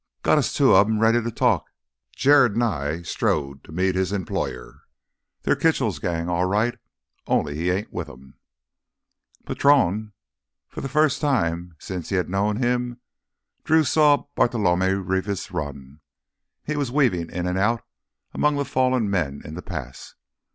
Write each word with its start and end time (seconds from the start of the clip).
"Got 0.23 0.39
us 0.39 0.51
two 0.51 0.73
of 0.73 0.87
'em 0.87 0.97
ready 0.97 1.21
to 1.21 1.29
talk!" 1.29 1.67
Jared 2.15 2.57
Nye 2.57 3.03
strode 3.03 3.63
to 3.63 3.71
meet 3.71 3.93
his 3.93 4.11
employer. 4.11 4.81
"They're 5.43 5.55
Kitchell's 5.55 5.99
gang, 5.99 6.27
all 6.27 6.45
right. 6.45 6.75
Only 7.27 7.53
he 7.53 7.69
ain't 7.69 7.93
with 7.93 8.09
'em." 8.09 8.33
"Patrón—" 9.45 10.13
For 10.69 10.81
the 10.81 10.89
first 10.89 11.21
time 11.21 11.75
since 11.77 12.09
he 12.09 12.15
had 12.15 12.31
known 12.31 12.55
him 12.57 12.99
Drew 13.63 13.83
saw 13.83 14.25
Bartolomé 14.35 14.99
Rivas 15.07 15.51
run. 15.51 15.99
He 16.63 16.75
was 16.75 16.91
weaving 16.91 17.29
in 17.29 17.45
and 17.45 17.59
out 17.59 17.83
among 18.33 18.55
the 18.55 18.65
fallen 18.65 19.07
men 19.07 19.43
in 19.45 19.53
the 19.53 19.61
pass. 19.61 20.15